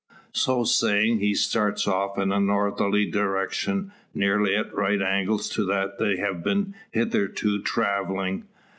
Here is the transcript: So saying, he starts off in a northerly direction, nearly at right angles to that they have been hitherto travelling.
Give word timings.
So 0.33 0.63
saying, 0.63 1.19
he 1.19 1.35
starts 1.35 1.87
off 1.87 2.17
in 2.17 2.31
a 2.31 2.39
northerly 2.39 3.05
direction, 3.05 3.91
nearly 4.15 4.55
at 4.55 4.73
right 4.73 4.99
angles 4.99 5.47
to 5.49 5.63
that 5.67 5.99
they 5.99 6.17
have 6.17 6.43
been 6.43 6.73
hitherto 6.89 7.61
travelling. 7.61 8.45